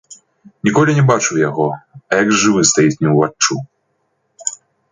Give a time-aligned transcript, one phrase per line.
[0.67, 1.67] Ніколі не бачыў яго,
[1.99, 3.61] а як жывы стаіць мне ўваччу.